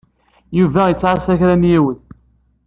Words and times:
Yuba 0.57 0.81
yettɛassa 0.89 1.33
kra 1.39 1.55
n 1.55 1.69
yiwet. 1.71 2.01